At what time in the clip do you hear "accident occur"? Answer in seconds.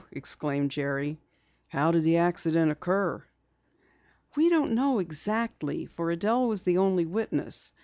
2.17-3.23